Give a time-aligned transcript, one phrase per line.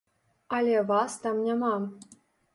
[0.59, 1.71] Але вас там няма.